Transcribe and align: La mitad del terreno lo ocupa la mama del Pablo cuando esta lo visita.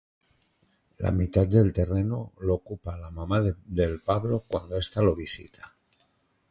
La 0.97 1.11
mitad 1.11 1.45
del 1.45 1.71
terreno 1.71 2.31
lo 2.39 2.55
ocupa 2.55 2.97
la 2.97 3.11
mama 3.11 3.39
del 3.63 4.01
Pablo 4.01 4.43
cuando 4.47 4.79
esta 4.79 4.99
lo 5.03 5.13
visita. 5.15 5.75